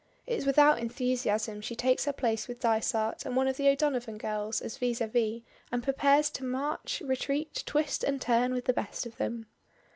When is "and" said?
3.23-3.35, 5.71-5.83, 8.03-8.19